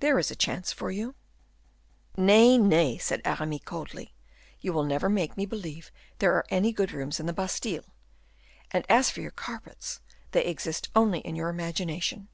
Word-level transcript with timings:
There 0.00 0.18
is 0.18 0.32
a 0.32 0.34
chance 0.34 0.72
for 0.72 0.90
you." 0.90 1.14
"Nay, 2.16 2.58
nay," 2.58 2.98
said 2.98 3.22
Aramis, 3.24 3.60
coldly; 3.64 4.12
"you 4.58 4.72
will 4.72 4.82
never 4.82 5.08
make 5.08 5.36
me 5.36 5.46
believe 5.46 5.92
there 6.18 6.34
are 6.34 6.44
any 6.48 6.72
good 6.72 6.90
rooms 6.90 7.20
in 7.20 7.26
the 7.26 7.32
Bastile; 7.32 7.84
and, 8.72 8.84
as 8.88 9.10
for 9.10 9.20
your 9.20 9.30
carpets, 9.30 10.00
they 10.32 10.44
exist 10.44 10.88
only 10.96 11.20
in 11.20 11.36
your 11.36 11.50
imagination. 11.50 12.26